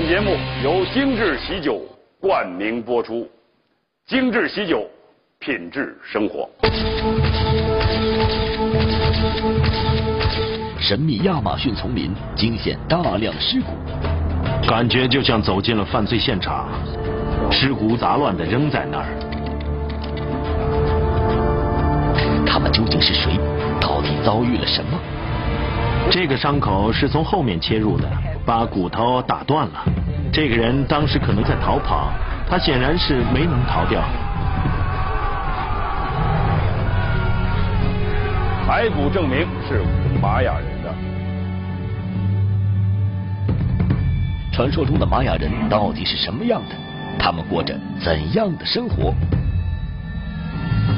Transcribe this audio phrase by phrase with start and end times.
[0.00, 1.82] 本节目由精致喜酒
[2.20, 3.28] 冠名播出，
[4.06, 4.86] 精致喜酒，
[5.40, 6.48] 品质生活。
[10.78, 13.72] 神秘亚马逊丛林惊现大量尸骨，
[14.68, 16.68] 感觉就像走进了犯罪现场，
[17.50, 19.08] 尸骨杂乱的扔在那儿。
[22.46, 23.32] 他们究竟是谁？
[23.80, 24.96] 到底遭遇了什么？
[26.08, 28.08] 这个伤口是从后面切入的，
[28.48, 29.84] 把骨头打断了。
[30.32, 32.10] 这个人当时可能在逃跑，
[32.48, 34.02] 他显然是没能逃掉。
[38.66, 39.82] 骸骨证明是
[40.22, 40.94] 玛雅人的。
[44.50, 46.74] 传说中的玛雅人到底是什么样的？
[47.18, 49.12] 他们过着怎样的生活？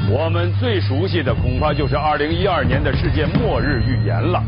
[0.09, 4.41] 我们最熟悉的恐怕就是2012年的世界末日预言了。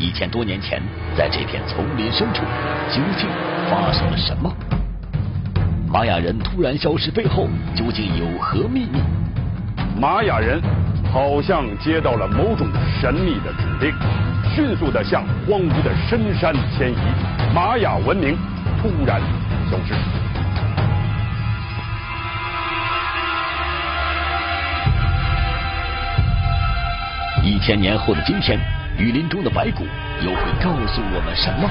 [0.00, 0.82] 一千多年前，
[1.14, 2.42] 在这片丛林深处，
[2.90, 3.28] 究竟
[3.68, 4.50] 发生了什么？
[5.92, 9.02] 玛雅人突然消失背后，究竟有何秘密？
[10.00, 10.58] 玛雅人
[11.12, 12.66] 好像接到了某种
[12.98, 13.94] 神秘的指令，
[14.54, 16.96] 迅速的向荒芜的深山迁移。
[17.54, 18.38] 玛雅文明
[18.80, 19.20] 突然
[19.70, 19.94] 消失。
[27.42, 28.58] 一千年后的今天，
[28.98, 29.86] 雨林中的白骨
[30.22, 31.70] 又会告诉我们什么？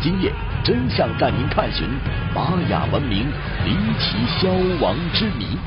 [0.00, 1.88] 今夜，真相带您探寻
[2.34, 3.26] 玛雅文明
[3.64, 4.48] 离奇消
[4.80, 5.58] 亡之谜。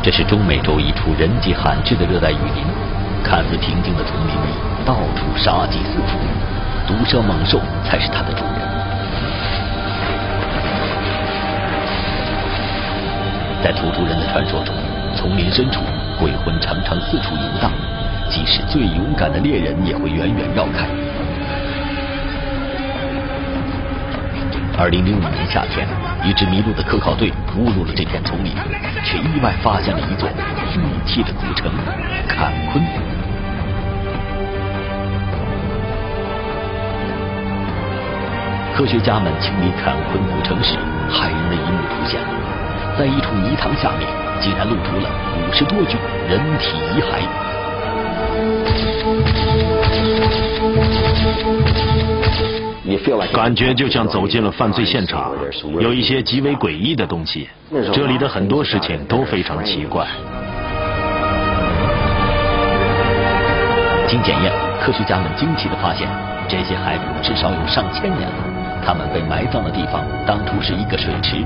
[0.00, 2.64] 这是中美洲一处人迹罕至的热带雨林，
[3.22, 6.18] 看似平静的丛林里，到处杀机四伏，
[6.86, 8.68] 毒蛇猛兽才是它的主人。
[13.62, 14.74] 在土著人的传说中，
[15.16, 15.80] 丛林深处
[16.18, 17.70] 鬼魂常常四处游荡，
[18.30, 20.86] 即使最勇敢的猎人也会远远绕开。
[24.78, 25.88] 二零零五年夏天，
[26.22, 28.54] 一支迷路的科考队误入了这片丛林，
[29.04, 30.28] 却意外发现了一座
[30.70, 31.68] 废弃的古城——
[32.30, 32.80] 坎昆。
[38.76, 40.78] 科学家们清理坎昆古城时，
[41.10, 42.28] 骇人的一幕出现了：
[42.96, 44.06] 在一处泥塘下面，
[44.40, 45.10] 竟然露出了
[45.42, 45.98] 五十多具
[46.30, 47.26] 人体遗骸。
[53.32, 55.32] 感觉就像走进了犯罪现场，
[55.78, 57.48] 有一些极为诡异的东西。
[57.92, 60.06] 这里的很多事情都非常奇怪。
[64.08, 66.08] 经检验，科学家们惊奇地发现，
[66.48, 68.44] 这些骸骨至少有上千年了。
[68.84, 71.44] 他们被埋葬的地方当初是一个水池，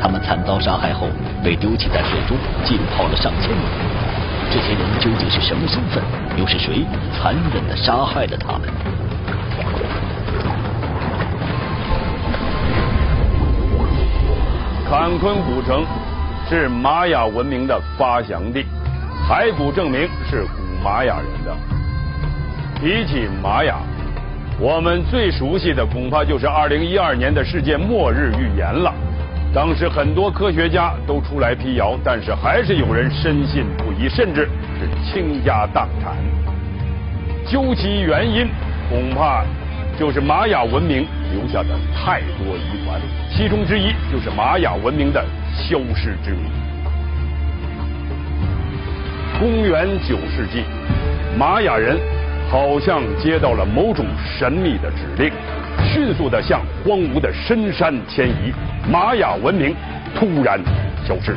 [0.00, 1.08] 他们惨遭杀害后
[1.42, 4.03] 被丢弃在水中浸泡了上千年。
[4.50, 6.02] 这些人究竟是什么身份？
[6.36, 8.68] 又是谁残忍的杀害了他们？
[14.88, 15.84] 坎昆古城
[16.48, 18.64] 是玛雅文明的发祥地，
[19.28, 21.56] 骸骨证明是古玛雅人的。
[22.78, 23.78] 提起玛雅，
[24.60, 28.94] 我们最熟悉的恐怕就是2012年的世界末日预言了。
[29.54, 36.16] 当时很多科学家都出来辟谣，但是还是有人深信不疑，甚至是倾家荡产。
[37.46, 38.48] 究其原因，
[38.90, 39.44] 恐怕
[39.96, 43.00] 就是玛雅文明留下的太多疑团，
[43.30, 46.50] 其中之一就是玛雅文明的消失之谜。
[49.38, 50.64] 公元九世纪，
[51.38, 51.96] 玛雅人
[52.50, 55.32] 好像接到了某种神秘的指令，
[55.94, 58.52] 迅速的向荒芜的深山迁移。
[58.90, 59.72] 玛雅文明
[60.12, 60.60] 突然
[61.06, 61.36] 消失。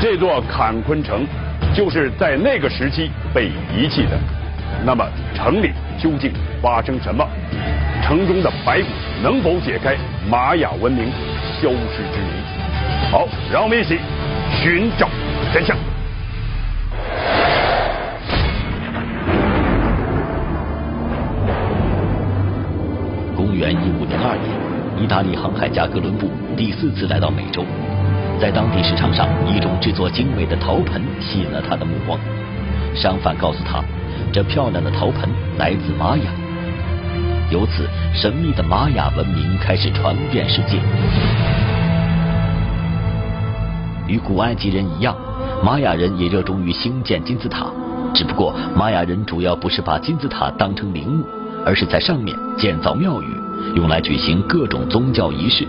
[0.00, 1.26] 这座坎昆城
[1.74, 4.18] 就是在那个时期被遗弃的。
[4.86, 6.32] 那么城里究竟
[6.62, 7.28] 发生什么？
[8.02, 8.86] 城中的白骨
[9.22, 9.94] 能否解开
[10.30, 11.10] 玛雅文明
[11.60, 13.10] 消失之谜？
[13.10, 13.98] 好，让我们一起
[14.62, 15.10] 寻找
[15.52, 15.76] 真相。
[23.58, 27.64] 元一五零二年，意大利航海家哥伦布第四次来到美洲，
[28.40, 32.16] 在当地市场上，一种制作精美的陶盆吸引了他的目光。
[32.94, 33.82] 商贩告诉他，
[34.32, 35.28] 这漂亮的陶盆
[35.58, 36.30] 来自玛雅。
[37.50, 40.78] 由此，神秘的玛雅文明开始传遍世界。
[44.06, 45.16] 与古埃及人一样，
[45.64, 47.66] 玛雅人也热衷于兴建金字塔。
[48.14, 51.24] 只不过，玛雅人主要不是把金字塔当成陵墓，
[51.66, 53.26] 而是在上面建造庙宇，
[53.74, 55.66] 用来举行各种宗教仪式。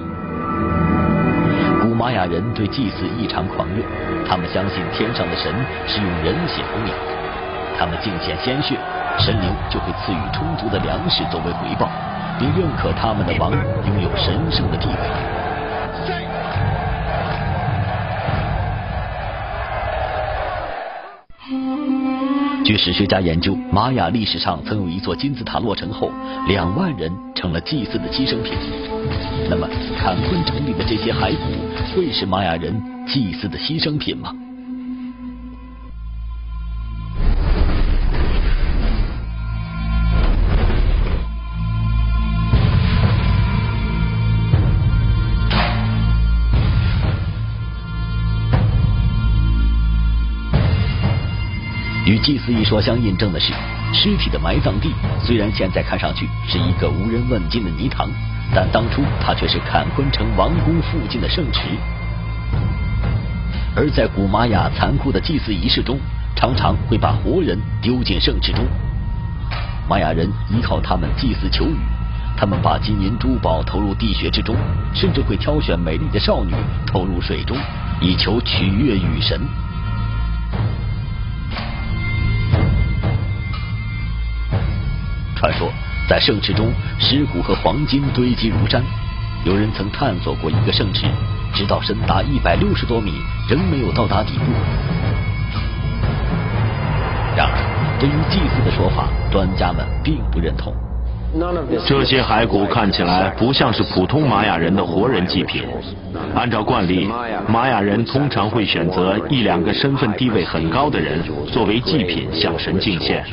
[1.81, 3.83] 古玛雅人对祭祀异常狂热，
[4.27, 5.53] 他们相信天上的神
[5.87, 6.95] 是用人血供养，
[7.77, 8.77] 他们敬献鲜血，
[9.17, 11.89] 神灵就会赐予充足的粮食作为回报，
[12.37, 15.38] 并认可他们的王拥有神圣的地位。
[22.69, 26.11] 据史学家研究，玛雅历史上曾有一座金字塔落成后，
[26.47, 28.53] 两万人成了祭祀的牺牲品。
[29.49, 29.67] 那么，
[29.97, 34.31] 坎昆城里的这些骸骨会是玛雅人祭祀的牺牲品吗？
[52.09, 53.53] 与祭祀一说相印证的是，
[53.93, 54.89] 尸体的埋葬地
[55.21, 58.09] 虽然现在看上去是一个无人问津的泥塘，
[58.51, 61.61] 但当初它却是坎昆城王宫附近的圣池。
[63.75, 65.99] 而在古玛雅残酷的祭祀仪式中，
[66.35, 68.65] 常常会把活人丢进圣池中。
[69.87, 71.77] 玛雅人依靠他们祭祀求雨，
[72.35, 74.55] 他们把金银珠宝投入地穴之中，
[74.95, 76.55] 甚至会挑选美丽的少女
[76.87, 77.55] 投入水中，
[78.01, 79.39] 以求取悦雨神。
[85.39, 85.71] 传说，
[86.09, 86.69] 在圣池中，
[86.99, 88.83] 尸骨和黄金堆积如山。
[89.45, 91.05] 有人曾探索过一个圣池，
[91.53, 93.13] 直到深达一百六十多米，
[93.47, 94.51] 仍没有到达底部。
[97.37, 97.55] 然而，
[98.01, 100.73] 对于祭祀的说法，专家们并不认同。
[101.87, 105.63] 这些骸骨看起来不像是普通玛雅人的活人祭品。
[106.35, 107.07] 按照惯例，
[107.47, 113.23] 玛雅人通常会选择一两个身份地位很高的人作为祭品向神敬献。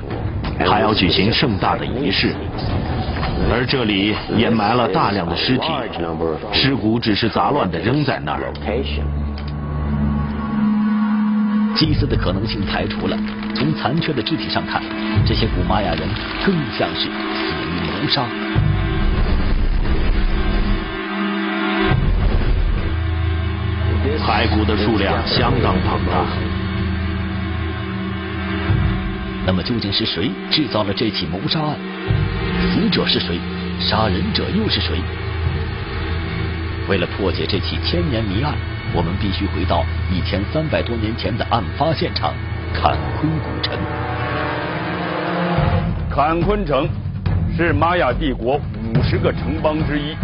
[0.64, 2.34] 还要举行盛大的仪式，
[3.50, 5.64] 而这里掩埋了大量的尸体，
[6.52, 8.52] 尸骨只是杂乱的扔在那儿。
[11.74, 13.16] 祭祀的可能性排除了，
[13.54, 14.82] 从残缺的肢体上看，
[15.26, 16.08] 这些古玛雅人
[16.44, 18.24] 更像是死于谋杀。
[24.24, 26.55] 骸骨的数量相当庞大。
[29.46, 31.78] 那么究竟是谁制造了这起谋杀案？
[32.74, 33.38] 死者是谁？
[33.78, 34.98] 杀人者又是谁？
[36.88, 38.54] 为了破解这起千年谜案，
[38.92, 42.34] 我们必须回到一千三百多年前的案发现场——
[42.74, 43.78] 坎昆古城。
[46.10, 46.88] 坎昆城
[47.56, 50.16] 是玛雅帝国五十个城邦之一，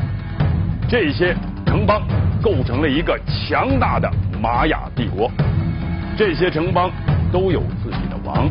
[0.88, 1.32] 这些
[1.64, 2.02] 城邦
[2.42, 4.10] 构成了一个强大的
[4.40, 5.30] 玛雅帝国。
[6.16, 6.90] 这些城邦
[7.32, 8.50] 都有自己的王。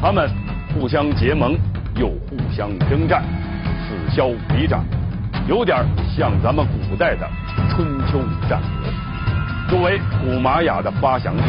[0.00, 0.30] 他们
[0.72, 1.58] 互相结盟，
[1.96, 3.24] 又互相征战，
[3.82, 4.84] 此消彼长，
[5.48, 5.84] 有点
[6.16, 7.28] 像咱们古代的
[7.68, 8.92] 春秋战国。
[9.68, 11.42] 作为古玛雅的发祥地，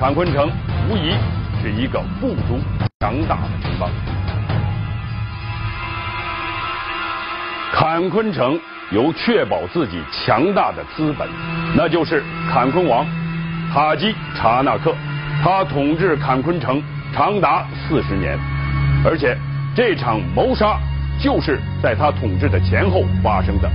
[0.00, 0.50] 坎昆城
[0.90, 1.14] 无疑
[1.62, 2.58] 是一个富足
[2.98, 3.88] 强大的城邦。
[7.72, 8.58] 坎昆城
[8.90, 11.28] 有确保自己强大的资本，
[11.76, 13.06] 那就是坎昆王
[13.72, 14.92] 塔基查纳克，
[15.44, 16.82] 他统治坎昆城。
[17.12, 18.38] 长达四十年，
[19.04, 19.36] 而且
[19.76, 20.80] 这场谋杀
[21.20, 23.70] 就是在他统治的前后发生的。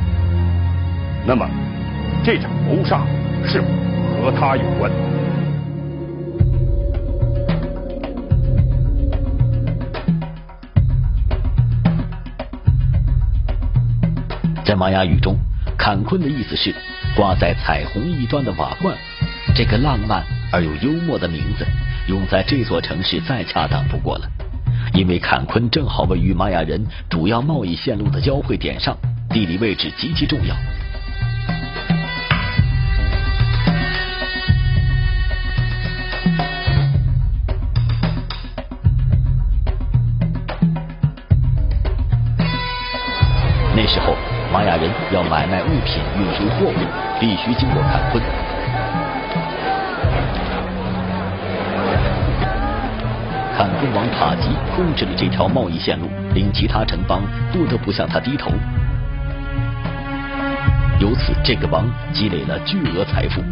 [1.24, 1.48] 那么，
[2.24, 3.02] 这场谋杀
[3.46, 3.62] 是
[4.20, 4.92] 和他有关？
[14.66, 15.38] 在玛雅语中
[15.78, 16.74] ，“坎昆”的意思是
[17.16, 18.98] 挂在彩虹一端的瓦罐。
[19.56, 21.66] 这个浪漫而又幽默的名字。
[22.08, 24.28] 用在这座城市再恰当不过了，
[24.94, 28.98] 因为坎昆正好位于玛雅人主要贸易线路的交汇点上，
[29.30, 30.56] 地理位置极其重要。
[43.76, 44.16] 那时候，
[44.52, 48.47] 玛雅人要买卖物品、运输货物，必须经过坎昆。
[53.58, 58.52] 坎布王塔吉控制了这条贸易线路，令其他城邦不得不向他低头，
[61.00, 63.44] 由此这个王积累了巨额财富。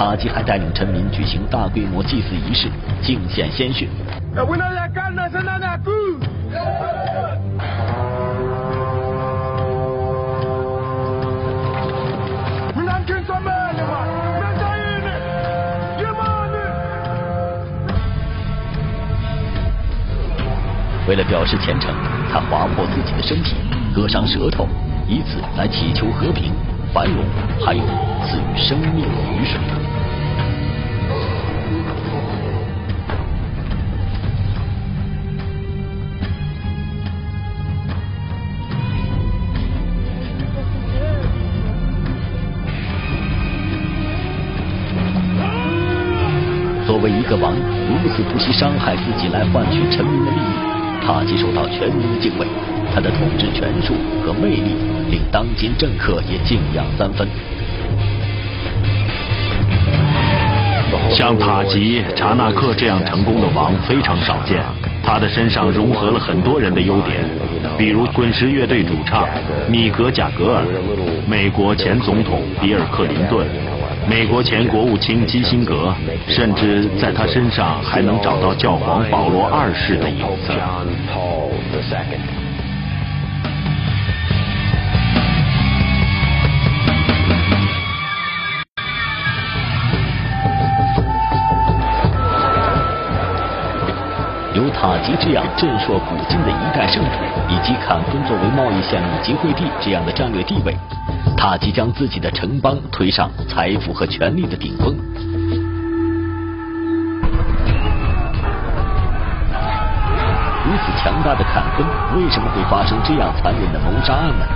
[0.00, 2.70] 塔吉还带领臣民举行大规模祭祀仪式，
[3.02, 3.86] 敬献鲜血。
[21.06, 21.94] 为了表示虔诚，
[22.32, 23.54] 他划破自己的身体，
[23.94, 24.66] 割伤舌头，
[25.06, 26.54] 以此来祈求和平、
[26.94, 27.22] 繁荣，
[27.62, 27.82] 还有
[28.24, 29.60] 赐予生命的雨水。
[47.30, 51.06] 个王，如此不惜伤害自己来换取臣民的利益。
[51.06, 52.46] 塔吉受到全民的敬畏，
[52.92, 53.94] 他的统治权术
[54.26, 54.74] 和魅力
[55.08, 57.26] 令当今政客也敬仰三分。
[61.08, 64.62] 像塔吉、查纳克这样成功的王非常少见，
[65.02, 67.24] 他的身上融合了很多人的优点，
[67.78, 69.26] 比如滚石乐队主唱
[69.68, 70.64] 米格贾格尔、
[71.28, 73.46] 美国前总统比尔克林顿、
[74.08, 75.94] 美国前国务卿基辛格，
[76.26, 80.52] 甚至在他身上还能找到教皇保罗二世的影子。
[94.52, 100.76] 有塔吉这样震烁古今的一代圣主，以及坎昆作为贸易线路集会地这样的战略地位，
[101.40, 104.94] 塔吉将自己的城邦推上财富和权力的顶峰。
[110.66, 114.46] 如此强大的坎昆，为什么会发生这样残忍的谋杀案呢？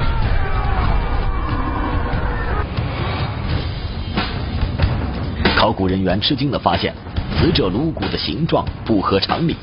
[5.56, 6.92] 考古人员吃惊的发现，
[7.38, 9.56] 死者颅骨的形状不合常理。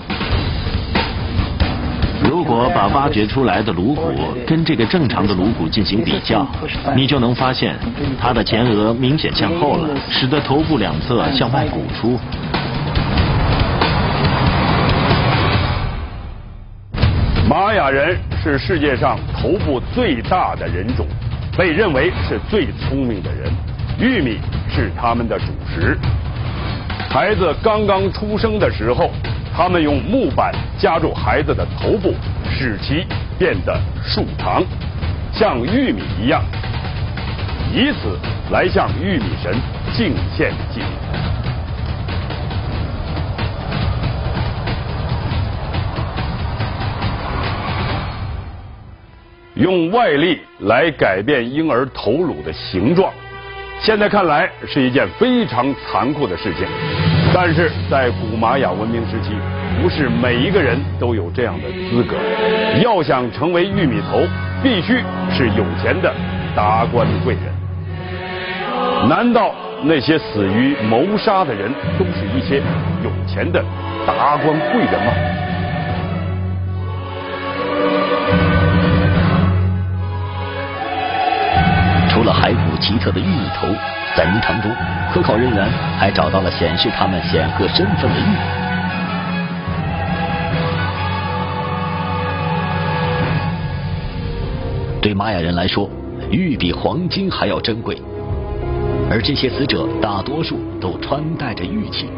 [2.51, 4.13] 如果把挖掘出来的颅骨
[4.45, 6.45] 跟这个正常的颅骨进行比较，
[6.93, 7.77] 你就能发现，
[8.19, 12.19] 他的前额明显向后了，使得头部两侧向外鼓出。
[17.49, 21.07] 玛雅人是世界上头部最大的人种，
[21.57, 23.49] 被认为是最聪明的人。
[23.97, 24.39] 玉米
[24.69, 25.97] 是他们的主食。
[27.09, 29.09] 孩子刚刚出生的时候，
[29.63, 32.15] 他们用木板夹住孩子的头部，
[32.49, 33.05] 使其
[33.37, 34.63] 变得竖长，
[35.31, 36.41] 像玉米一样，
[37.71, 38.17] 以此
[38.49, 39.53] 来向玉米神
[39.93, 40.83] 敬献祭物。
[49.53, 53.13] 用外力来改变婴儿头颅的形状，
[53.79, 56.65] 现在看来是一件非常残酷的事情。
[57.33, 59.31] 但是在古玛雅文明时期，
[59.81, 62.15] 不是每一个人都有这样的资格。
[62.83, 64.19] 要想成为玉米头，
[64.61, 66.13] 必须是有钱的
[66.55, 67.43] 达官贵人。
[69.09, 69.51] 难道
[69.83, 72.61] 那些死于谋杀的人都是一些
[73.03, 73.63] 有钱的
[74.05, 75.11] 达官贵人吗？
[82.81, 83.67] 奇特的玉头，
[84.17, 84.71] 在泥塘中，
[85.13, 85.69] 科考人员
[85.99, 88.23] 还找到了显示他们显赫身份的玉。
[94.99, 95.89] 对玛雅人来说，
[96.31, 98.01] 玉比黄金还要珍贵，
[99.09, 102.09] 而这些死者大多数都穿戴着玉器。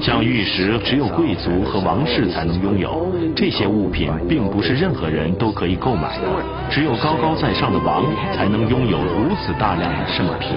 [0.00, 3.06] 像玉石，只有贵族和王室才能拥有。
[3.36, 6.24] 这些物品并不是任何人都可以购买的，
[6.70, 8.02] 只有高高在上的王
[8.32, 10.56] 才能拥有如此大量的圣品。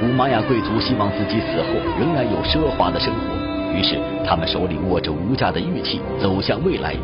[0.00, 6.94] 古玛雅贵族希望自己死后仍然有奢华的生活，于是他们手里握着无价的玉器，走向未来。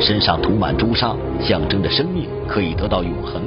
[0.00, 3.42] 身上涂满朱砂，象征着生命可以得到永恒。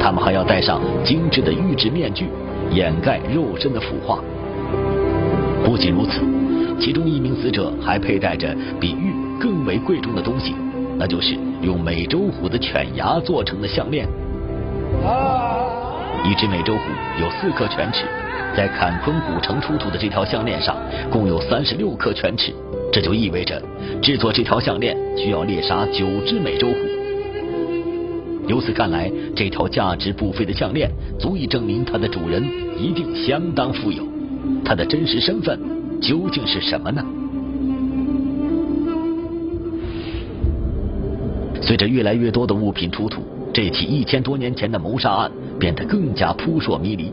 [0.00, 2.28] 他们还要戴上精致的玉质面具，
[2.70, 4.18] 掩盖肉身的腐化。
[5.64, 6.20] 不仅如此，
[6.80, 10.54] 其中一名死者还佩戴着比玉更为贵重的东西，
[10.98, 14.06] 那就是用美洲虎的犬牙做成的项链。
[16.24, 16.80] 一只美洲虎
[17.20, 18.04] 有四颗犬齿，
[18.56, 20.76] 在坎昆古城出土的这条项链上，
[21.10, 22.52] 共有三十六颗犬齿。
[22.92, 23.60] 这就意味着
[24.02, 26.74] 制作这条项链需要猎杀九只美洲虎。
[28.46, 32.44] 由此看来，这条价值不菲的项链足以证明它的主人
[32.78, 34.04] 一定相当富有，
[34.62, 35.58] 它的真实身份
[36.00, 37.02] 究竟是什么呢？
[41.62, 43.22] 随着越来越多的物品出土，
[43.54, 47.10] 这起一千多年前的谋杀案变得更加扑朔迷离。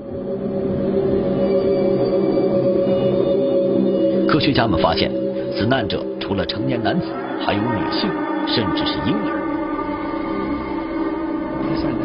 [4.28, 5.12] 科学家们发现，
[5.56, 7.08] 死难者除了成年男子，
[7.46, 8.10] 还有女性，
[8.48, 9.36] 甚至是婴儿。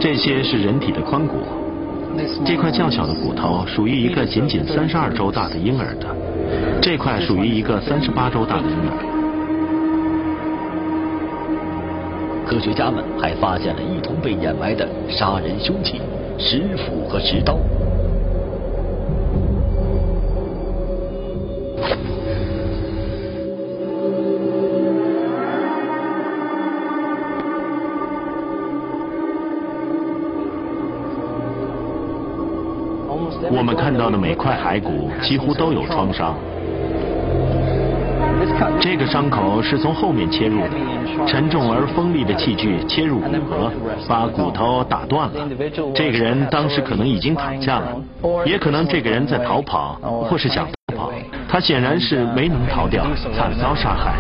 [0.01, 1.37] 这些是人体的髋骨，
[2.45, 6.07] 这块较小的骨头属于一个仅仅三十二周大的婴儿的，
[6.81, 8.97] 这块属于一个三十八周大的婴儿。
[12.47, 16.01] 科学家们还发现了一同被掩埋的杀人凶器——
[16.39, 17.57] 石斧和石刀。
[34.75, 36.35] 骸骨几乎都有创伤。
[38.81, 40.71] 这个伤口是从后面切入的，
[41.27, 43.71] 沉重而锋利的器具切入骨骼，
[44.09, 45.49] 把骨头打断了。
[45.95, 47.89] 这个人当时可能已经躺下了，
[48.45, 49.95] 也可能这个人在逃跑，
[50.29, 51.13] 或是想逃跑。
[51.49, 54.15] 他显然是没能逃掉，惨遭杀害。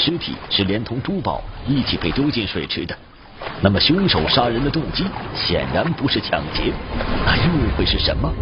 [0.00, 2.96] 尸体是连同珠宝一起被丢进水池的，
[3.60, 5.04] 那么凶手杀人的动机
[5.34, 6.72] 显然不是抢劫，
[7.26, 8.32] 那又会是什么？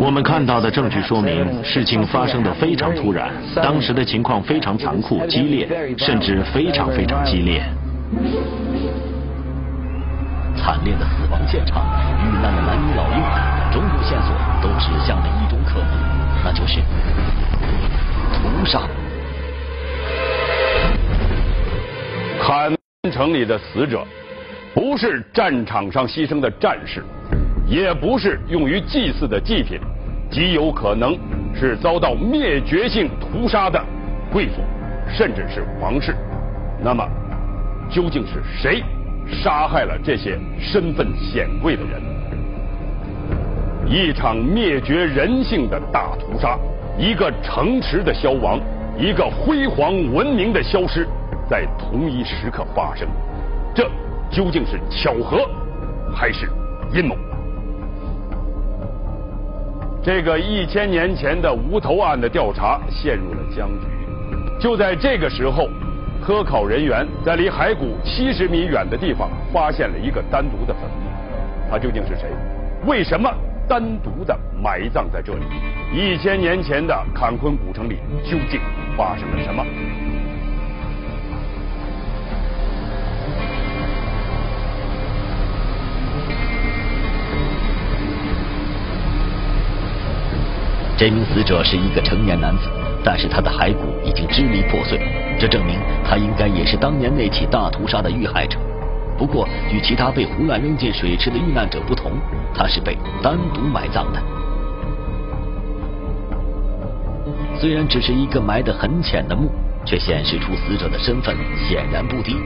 [0.00, 5.66] 我们看到的证据说明，事情发生的非常突然，当时的情况非常残酷、激烈，
[5.96, 7.64] 甚至非常非常激烈。
[10.56, 11.82] 惨烈的死亡现场，
[12.22, 13.16] 遇难的男女老幼，
[13.72, 16.07] 种种线索都指向了一种可能。
[16.50, 16.80] 那就是
[18.32, 18.80] 屠杀。
[22.40, 22.74] 坎
[23.12, 24.02] 城里的死者，
[24.72, 27.04] 不是战场上牺牲的战士，
[27.66, 29.78] 也不是用于祭祀的祭品，
[30.30, 31.18] 极有可能
[31.54, 33.78] 是遭到灭绝性屠杀的
[34.32, 34.62] 贵族，
[35.06, 36.16] 甚至是王室。
[36.82, 37.06] 那么，
[37.90, 38.82] 究竟是谁
[39.30, 42.00] 杀害了这些身份显贵的人？
[43.90, 46.58] 一场灭绝人性的大屠杀，
[46.98, 48.60] 一个城池的消亡，
[48.98, 51.08] 一个辉煌文明的消失，
[51.48, 53.08] 在同一时刻发生，
[53.74, 53.90] 这
[54.30, 55.48] 究竟是巧合
[56.14, 56.50] 还是
[56.92, 57.16] 阴谋？
[60.02, 63.86] 这个一千年前的无头案的调查陷入了僵局。
[64.60, 65.66] 就在这个时候，
[66.20, 71.08] 科考人员在离骸骨七十米远的地方发现了一个单独的坟墓，
[71.70, 72.28] 他究竟是谁？
[72.86, 73.32] 为什么？
[73.68, 75.44] 单独的埋葬在这里，
[75.92, 78.58] 一千年前的坎昆古城里究竟
[78.96, 79.62] 发生了什么？
[90.96, 92.70] 这名死者是一个成年男子，
[93.04, 94.98] 但是他的骸骨已经支离破碎，
[95.38, 98.58] 这证明他应该也是当年那起大屠杀的遇害者。
[99.18, 102.12] 不过，与其他被胡乱扔进水池的遇难者不同，
[102.54, 104.22] 他是被单独埋葬的。
[107.60, 109.50] 虽然只是一个埋得很浅的墓，
[109.84, 111.36] 却显示出死者的身份
[111.68, 112.36] 显然不低。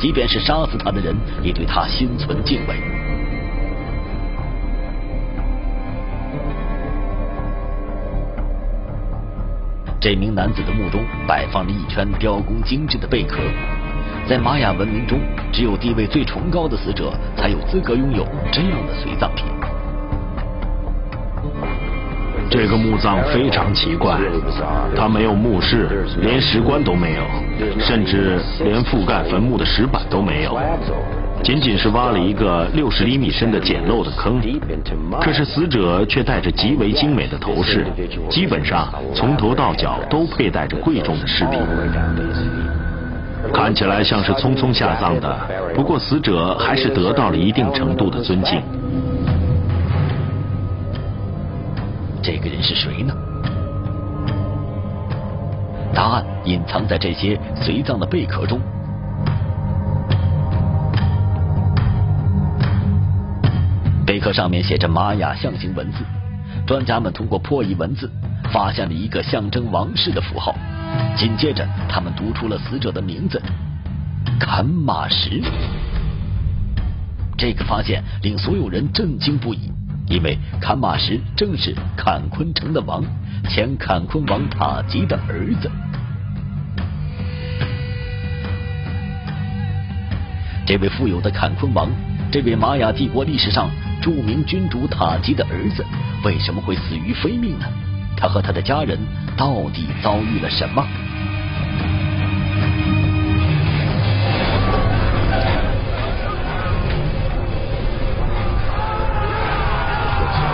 [0.00, 2.74] 即便是杀死他的人，也对他心存敬畏。
[10.00, 13.36] 这名男子的墓中摆放着一圈雕工精致的贝壳。
[14.26, 15.20] 在玛雅文明中，
[15.52, 19.44] 只有地位最崇高的死者才有资格拥有这样的随葬品。
[22.48, 24.18] 这个墓葬非常奇怪，
[24.96, 27.22] 它没有墓室，连石棺都没有，
[27.78, 30.58] 甚至连覆盖坟墓的石板都没有，
[31.42, 34.40] 仅仅是挖了一个六十厘米深的简陋的坑。
[35.20, 37.84] 可是死者却戴着极为精美的头饰，
[38.30, 41.60] 基本上从头到脚都佩戴着贵重的饰品。
[43.52, 45.36] 看起来像是匆匆下葬的，
[45.74, 48.62] 不过死者还是得到了一定程度的尊敬。
[52.22, 53.14] 这个人是谁呢？
[55.94, 58.60] 答案隐藏在这些随葬的贝壳中。
[64.06, 66.04] 贝壳上面写着玛雅象形文字，
[66.66, 68.10] 专家们通过破译文字，
[68.52, 70.54] 发现了一个象征王室的符号。
[71.16, 73.40] 紧接着，他们读出了死者的名字——
[74.38, 75.42] 坎马什。
[77.36, 79.70] 这个发现令所有人震惊不已。
[80.06, 83.02] 因为坎马什正是坎昆城的王，
[83.48, 85.70] 前坎昆王塔吉的儿子。
[90.66, 91.88] 这位富有的坎昆王，
[92.30, 93.70] 这位玛雅帝国历史上
[94.02, 95.82] 著名君主塔吉的儿子，
[96.22, 97.66] 为什么会死于非命呢？
[98.16, 98.98] 他和他的家人
[99.36, 100.86] 到底遭遇了什么？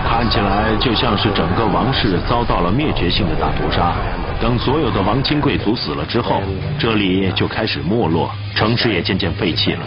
[0.09, 3.95] 看起来就像是整个王室遭到了灭绝性的大屠杀。
[4.39, 6.43] 等所有的王亲贵族死了之后，
[6.79, 9.81] 这里就开始没落，城市也渐渐废弃了。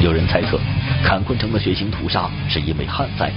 [0.00, 0.58] 有人猜测，
[1.04, 3.30] 坎昆城的血腥屠杀是因为旱灾，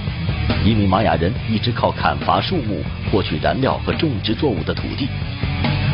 [0.64, 5.08] 因为玛雅人一直靠砍伐树木获取燃料和种植作物的土地。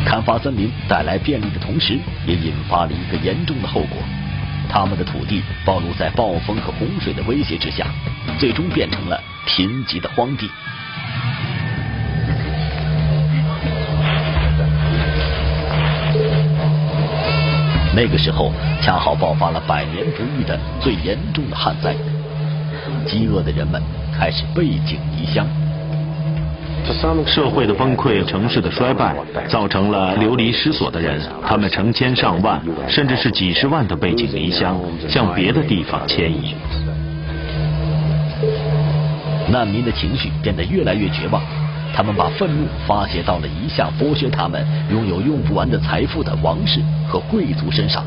[0.05, 3.97] 砍伐森林带来便利的同时，也引发了一个严重的后果：
[4.69, 7.87] 他们的土地暴露在暴风和洪水的威胁之下，
[8.37, 10.49] 最终变成了贫瘠的荒地。
[17.95, 21.95] 那个时候恰好爆发了百年不遇的最严重的旱灾，
[23.05, 23.81] 饥饿的人们
[24.17, 25.45] 开始背井离乡。
[27.25, 29.15] 社会的崩溃，城市的衰败，
[29.47, 36.55] 造成了流离失所的人，他们成千上万，甚至是几十万的背井离乡，向别的地方迁移。
[39.49, 41.41] 难民的情绪变得越来越绝望。
[41.95, 48.03] 他们把愤怒发泄到了一向剥削他们、拥有用不完的财富的王室和贵族身上。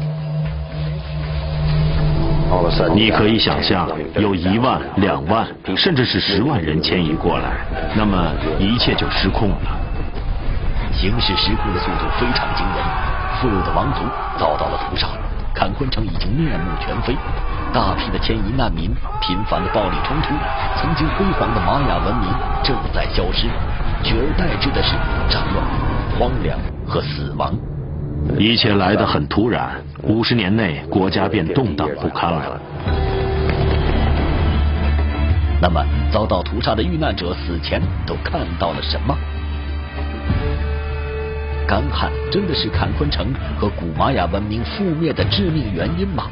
[2.95, 7.51] 你可以想象，有一万、两万，甚至是十万人迁移过来，
[7.95, 9.57] 那么一切就失控了。
[10.93, 12.77] 形势失控的速度非常惊人，
[13.41, 14.01] 富有的王族
[14.39, 15.09] 遭到了屠杀，
[15.55, 17.15] 坎昆城已经面目全非。
[17.73, 18.91] 大批的迁移难民，
[19.21, 20.35] 频繁的暴力冲突，
[20.81, 22.29] 曾经辉煌的玛雅文明
[22.63, 23.49] 正在消失，
[24.03, 24.95] 取而代之的是
[25.29, 25.63] 战乱、
[26.19, 27.55] 荒凉和死亡。
[28.39, 32.61] 一切来得很突然，五十年内国家便动荡不堪了。
[35.61, 39.17] 那么，遭到屠杀的遇难者死前都看到了什么？
[41.67, 43.27] 干旱真的是坎昆城
[43.59, 46.25] 和古玛雅文明覆灭的致命原因吗？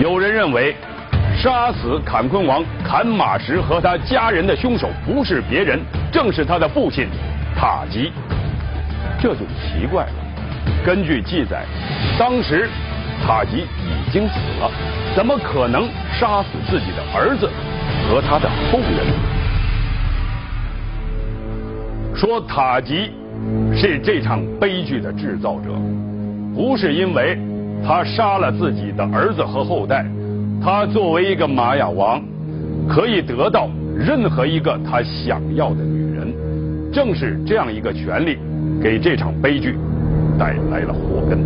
[0.00, 0.74] 有人认为，
[1.36, 5.80] 杀死坎昆王坎马什和他家人的凶手不是别人，
[6.12, 7.08] 正是他的父亲
[7.56, 8.12] 塔吉。
[9.22, 10.12] 这就奇怪了。
[10.84, 11.64] 根据记载，
[12.18, 12.68] 当时
[13.24, 14.68] 塔吉已经死了，
[15.14, 17.48] 怎么可能杀死自己的儿子
[18.08, 19.06] 和他的后人？
[22.16, 23.12] 说塔吉
[23.72, 25.70] 是这场悲剧的制造者，
[26.52, 27.38] 不是因为。
[27.84, 30.06] 他杀了自己的儿子和后代，
[30.62, 32.22] 他作为一个玛雅王，
[32.88, 36.11] 可以得到任何一个他想要的女人。
[36.92, 38.38] 正是这样一个权利，
[38.82, 39.78] 给这场悲剧
[40.38, 41.38] 带来了祸根。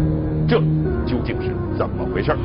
[0.49, 0.59] 这
[1.07, 2.37] 究竟是怎么回事？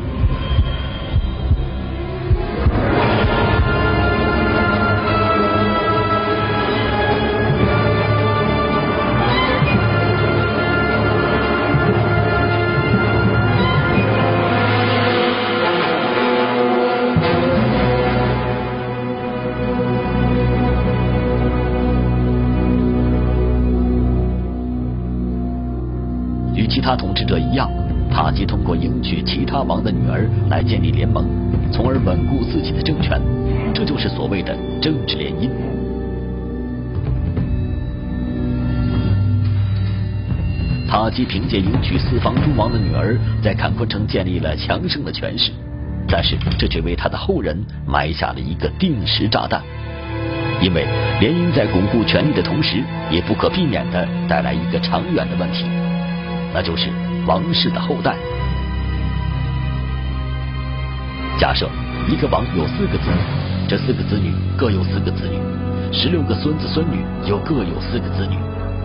[27.32, 27.72] 者一样，
[28.12, 31.26] 塔吉通过迎娶其他王的女儿来建立联盟，
[31.72, 33.22] 从而稳固自己的政权。
[33.74, 35.50] 这就是所谓的政治联姻。
[40.90, 45.54] 塔吉凭借迎娶四方诸王的女儿，在坎昆城建立了强盛的权势，
[46.10, 49.62] 但是这却为他的后人埋下了一个定时炸弹。
[50.62, 50.86] 因为
[51.22, 55.64] 联姻在巩固权力的同时，也不可避免的带来一个长远的问题。
[56.54, 56.90] 那就是
[57.28, 58.16] 王室的后代。
[61.38, 61.70] 假设
[62.08, 65.40] 一个王有四个子女，这四个子女各有四个子女，
[65.92, 68.38] 十六个孙子孙女又各有四个子女，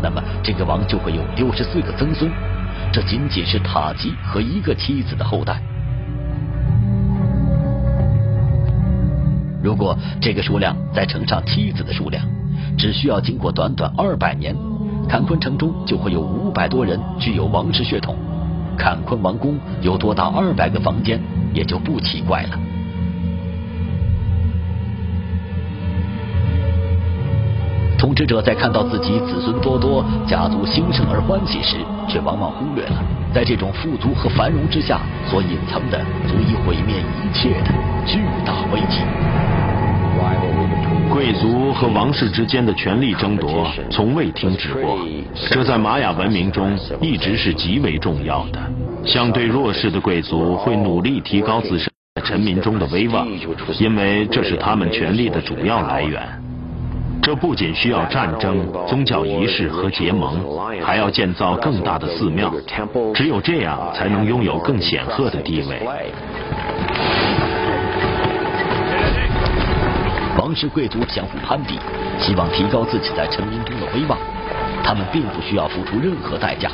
[0.02, 2.30] 那么这个王就会有六十四个曾孙。
[2.92, 5.60] 这仅仅是塔吉和一个妻子的后代。
[9.62, 12.24] 如果这个数量再乘上妻子的数量，
[12.78, 14.54] 只需要经过短短二百年。
[15.08, 18.16] 坎昆城中就会有五百多人具有王室血统，
[18.76, 20.26] 坎昆王宫有多大？
[20.26, 21.20] 二百个房间
[21.52, 22.58] 也就不奇怪了。
[27.98, 37.72] 统治者在看到自己子孙多多、家族兴盛而欢喜时，却往往忽略了在这种富足和繁荣之下所隐藏的足以毁灭一切的
[38.06, 39.00] 巨大危机。
[41.72, 44.98] 和王室之间的权力争夺从未停止过，
[45.50, 48.58] 这在玛雅文明中一直是极为重要的。
[49.04, 53.26] 相对弱势的贵族会努力提高自身在臣民中的威望，
[53.78, 56.22] 因为这是他们权力的主要来源。
[57.22, 60.40] 这不仅需要战争、宗教仪式和结盟，
[60.82, 62.52] 还要建造更大的寺庙，
[63.14, 65.80] 只有这样才能拥有更显赫的地位。
[70.46, 71.76] 王室贵族相互攀比，
[72.20, 74.16] 希望提高自己在臣民中的威望。
[74.84, 76.70] 他们并不需要付出任何代价，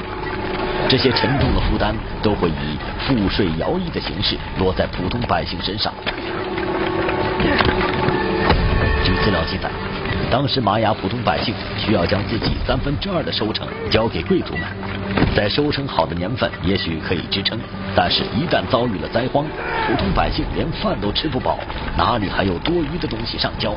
[0.90, 5.90] 这些沉重的负担都会以赋税徭役的形式落在普通百姓身上。
[9.02, 9.70] 据资料记载，
[10.30, 14.64] 当时玛雅普通百姓需要将自己三分之二的收成交给贵族们，
[15.34, 17.58] 在收成好的年份也许可以支撑，
[17.96, 19.44] 但是一旦遭遇了灾荒，
[19.86, 21.58] 普通百姓连饭都吃不饱，
[21.96, 23.74] 哪里还有多余的东西上交？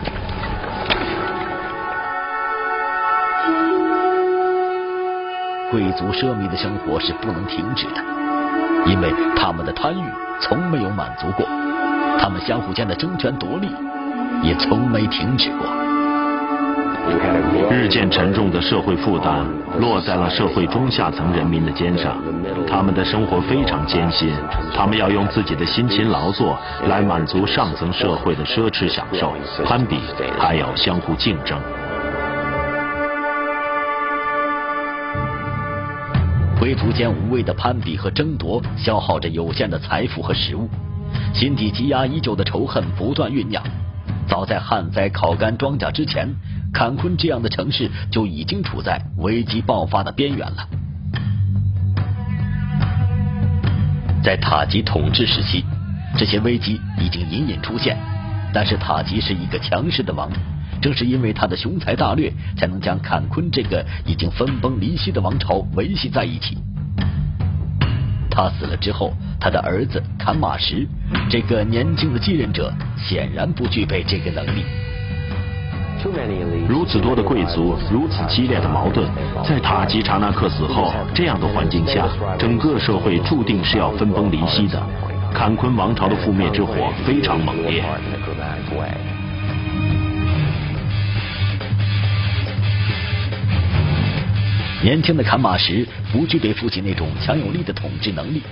[5.71, 8.01] 贵族奢靡的生活是不能停止的，
[8.85, 10.03] 因为他们的贪欲
[10.39, 11.45] 从没有满足过，
[12.19, 13.69] 他们相互间的争权夺利
[14.43, 15.84] 也从没停止过。
[17.71, 19.45] 日渐沉重的社会负担
[19.79, 22.17] 落在了社会中下层人民的肩上，
[22.67, 24.31] 他们的生活非常艰辛，
[24.73, 29.33] 他们要用自己的辛勤劳作来满足上层社会的奢侈享受，
[29.65, 29.99] 攀比
[30.39, 31.59] 还要相互竞争。
[36.59, 40.67] 贵族间无谓的攀比和争夺，消耗着有限的财富和食物，
[41.33, 43.61] 心底积压已久的仇恨不断酝酿。
[44.27, 46.27] 早在旱灾烤干庄稼之前，
[46.75, 50.67] 坎昆这样的城市就已经处在危机爆发的边缘了。
[54.21, 55.63] 在塔吉统治时期，
[56.17, 57.95] 这些危机已经隐隐出现，
[58.53, 60.29] 但是塔吉是一个强势的王。
[60.81, 66.57] 正是因为他的雄才大略，才能将坎昆这个已经分崩离析的王朝维系在一起。
[68.29, 70.85] 他死了之后，他的儿子坎马什
[71.29, 74.65] 这个年轻的继任者显然不具备这个能力。
[76.67, 79.07] 如此多的贵族，如此激烈的矛盾，
[79.43, 84.81] 在塔吉查纳克死后，这样的环境下，整个社会注定是要分崩离析的。
[85.33, 87.83] 坎昆王朝的覆灭之火非常猛烈。
[94.83, 98.43] 年轻的坎马什不具备父亲那种强有力的统治能力，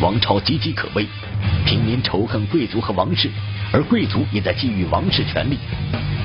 [0.00, 1.06] 王朝岌岌可危，
[1.66, 3.28] 平民仇恨贵族和王室，
[3.70, 5.58] 而贵族也在觊觎王室权力，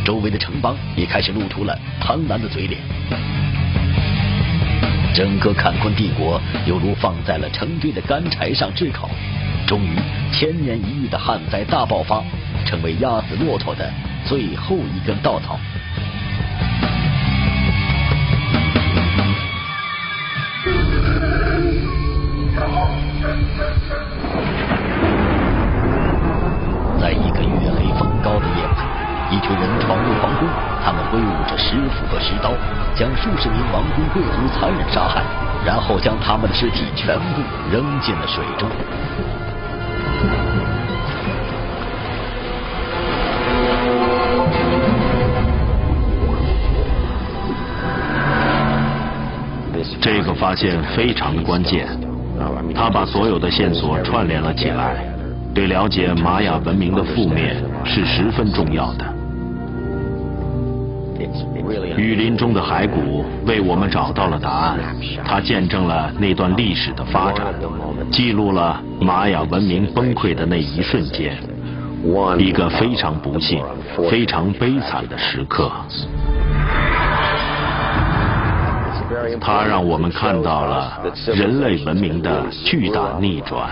[0.07, 2.79] 周围的城邦也开始露出了贪婪的嘴脸，
[5.13, 9.09] 整个坎昆帝国犹如放在了成堆的干柴上炙烤，
[9.67, 9.89] 终于
[10.31, 12.23] 千年一遇的旱灾大爆发，
[12.65, 13.91] 成为压死骆驼的
[14.25, 15.59] 最后一根稻草。
[30.87, 32.53] 他们挥舞着石斧和石刀，
[32.95, 35.21] 将数十名王公贵族残忍杀害，
[35.65, 38.69] 然后将他们的尸体全部扔进了水中。
[49.99, 51.85] 这个发现非常关键，
[52.73, 55.03] 他把所有的线索串联了起来，
[55.53, 59.16] 对了解玛雅文明的覆灭是十分重要的。
[61.97, 64.79] 雨林中的骸骨为我们找到了答案，
[65.25, 67.47] 它见证了那段历史的发展，
[68.11, 71.37] 记录了玛雅文明崩溃的那一瞬间，
[72.37, 73.61] 一个非常不幸、
[74.09, 75.71] 非常悲惨的时刻。
[79.39, 83.69] 它让我们看到了人类文明的巨大逆转。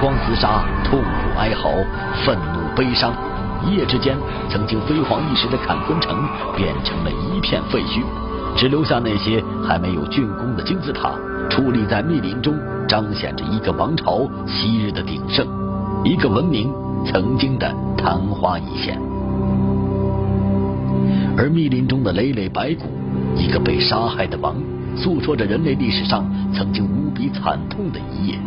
[0.00, 1.70] 光厮杀，痛苦哀嚎，
[2.24, 3.12] 愤怒悲伤，
[3.66, 4.16] 一夜之间，
[4.48, 6.16] 曾经辉煌一时的坎昆城
[6.56, 8.02] 变成了一片废墟，
[8.56, 11.12] 只留下那些还没有竣工的金字塔
[11.50, 12.54] 矗立在密林中。
[12.86, 15.46] 彰显着一个王朝昔日的鼎盛，
[16.04, 16.70] 一个文明
[17.06, 19.00] 曾经的昙花一现。
[21.34, 22.92] 而密林中的累累白骨，
[23.36, 24.54] 一个被杀害的王，
[24.96, 28.38] 诉说着人类历史上曾经无比惨痛的一夜。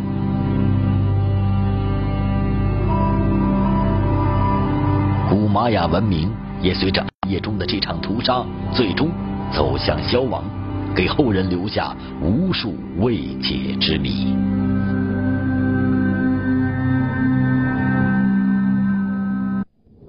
[5.48, 6.30] 玛雅文明
[6.60, 9.10] 也随着夜中的这场屠杀，最终
[9.50, 10.44] 走向消亡。
[10.94, 14.36] 给后人留下无数未解之谜。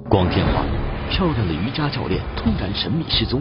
[0.09, 3.39] 光天化日，漂亮的瑜伽教练突然神秘失踪。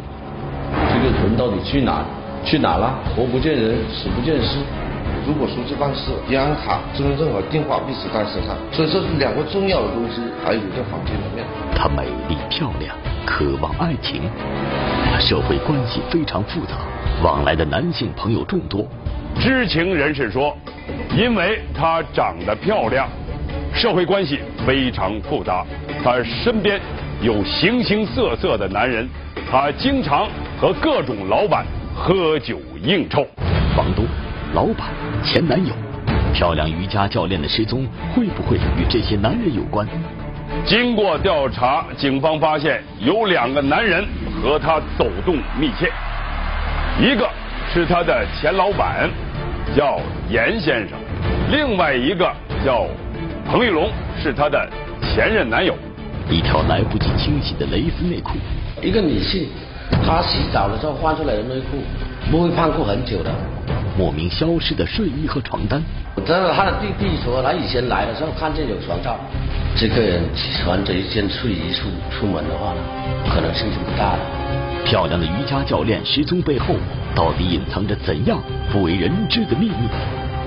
[0.73, 2.05] 这个人到底去哪？
[2.45, 2.95] 去哪了？
[3.17, 4.59] 活不见人，死不见尸。
[5.29, 11.45] 如果出去办事，银行卡、身份证和电话必须带身上，所以这是两个重要的东西，还有在房间里面。
[11.77, 14.23] 她美丽漂亮，渴望爱情，
[15.21, 16.77] 社会关系非常复杂，
[17.23, 18.89] 往来的男性朋友众多。
[19.39, 20.57] 知情人士说，
[21.15, 23.07] 因为她长得漂亮，
[23.75, 25.63] 社会关系非常复杂，
[26.03, 26.81] 她身边
[27.21, 29.07] 有形形色色的男人，
[29.51, 30.27] 她经常
[30.59, 33.27] 和各种老板喝酒应酬。
[33.77, 34.05] 房东、
[34.55, 34.89] 老板、
[35.23, 35.75] 前男友，
[36.33, 39.87] 漂亮瑜伽教练的失踪会不会与这些男人有关？
[40.65, 44.05] 经过调查，警方发现有两个男人
[44.43, 45.93] 和他走动密切，
[47.01, 47.29] 一个
[47.73, 49.11] 是他的前老板，
[49.77, 50.01] 叫
[50.31, 50.97] 严先生；
[51.51, 52.33] 另外一个
[52.65, 52.87] 叫
[53.47, 53.91] 彭玉龙，
[54.23, 54.69] 是他的
[55.03, 55.75] 前任男友。
[56.31, 58.33] 一条来不及清洗的蕾丝内裤，
[58.83, 59.49] 一个女性，
[60.07, 61.79] 她洗澡的时候换出来的内裤
[62.31, 63.31] 不会胖过很久的。
[63.99, 65.83] 莫名消失的睡衣和床单。
[66.25, 69.19] 真的，他的弟弟说，他以前来的时候看见有床罩。
[69.75, 70.23] 这个人
[70.63, 72.81] 穿着一件睡衣出出门的话呢，
[73.29, 74.21] 可能性就不大了。
[74.85, 76.77] 漂亮的瑜伽教练失踪背后，
[77.13, 78.39] 到底隐藏着怎样
[78.73, 79.89] 不为人知的秘密？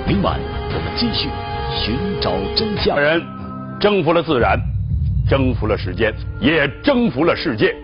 [0.08, 1.28] 明晚我们继续
[1.76, 2.98] 寻找真相。
[2.98, 3.22] 人
[3.82, 4.58] 征服了自然，
[5.28, 7.76] 征服了时间，也征服了世界。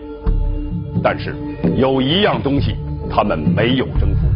[1.02, 1.36] 但是
[1.76, 2.74] 有一样东西，
[3.10, 4.28] 他们没有征服。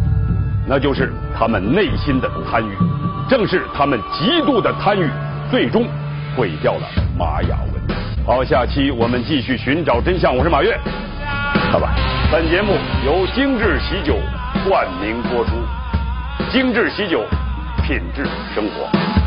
[0.65, 2.71] 那就是他们内心的贪欲，
[3.29, 5.11] 正是他们极度的贪欲，
[5.51, 5.85] 最终
[6.37, 6.83] 毁掉了
[7.19, 7.97] 玛雅文。
[8.25, 10.37] 好，下期我们继续寻找真相。
[10.37, 10.79] 我是马跃，
[11.73, 11.97] 好吧。
[12.31, 12.75] 本节目
[13.05, 14.15] 由精致喜酒
[14.69, 15.51] 冠名播出，
[16.53, 17.25] 精致喜酒，
[17.83, 18.25] 品质
[18.55, 19.22] 生活。